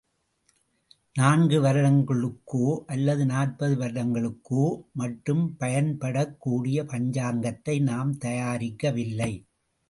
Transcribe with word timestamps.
நான்கு 1.13 1.57
வருடங்களுக்கோ, 1.61 2.61
அல்லது 2.85 3.25
நாற்பது 3.25 3.75
வருடங்களுக்கோ 3.75 4.63
மட்டும் 4.93 5.43
பயன்படக்கூடிய 5.59 6.87
பஞ்சாங்கத்தை 6.93 7.81
நாம் 7.81 8.17
தயாரிக்கவில்லை. 8.25 9.31